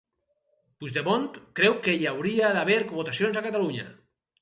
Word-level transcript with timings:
Puigdemont 0.83 1.27
creu 1.61 1.77
que 1.89 1.97
hi 1.99 2.09
hauria 2.15 2.53
d'haver 2.59 2.81
votacions 2.99 3.43
a 3.43 3.49
Catalunya 3.51 3.91